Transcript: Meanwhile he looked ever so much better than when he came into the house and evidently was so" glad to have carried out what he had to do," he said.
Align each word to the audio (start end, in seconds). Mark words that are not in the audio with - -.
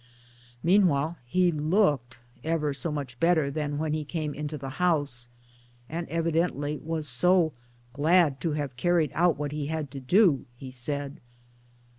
Meanwhile 0.63 1.17
he 1.27 1.51
looked 1.51 2.17
ever 2.43 2.73
so 2.73 2.91
much 2.91 3.19
better 3.19 3.51
than 3.51 3.77
when 3.77 3.93
he 3.93 4.03
came 4.03 4.33
into 4.33 4.57
the 4.57 4.71
house 4.81 5.29
and 5.87 6.09
evidently 6.09 6.79
was 6.79 7.07
so" 7.07 7.53
glad 7.93 8.41
to 8.41 8.53
have 8.53 8.75
carried 8.77 9.11
out 9.13 9.37
what 9.37 9.51
he 9.51 9.67
had 9.67 9.91
to 9.91 9.99
do," 9.99 10.47
he 10.55 10.71
said. 10.71 11.21